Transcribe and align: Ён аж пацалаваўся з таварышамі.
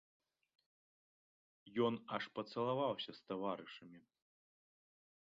Ён 1.87 1.93
аж 2.17 2.23
пацалаваўся 2.37 3.11
з 3.19 3.29
таварышамі. 3.29 3.99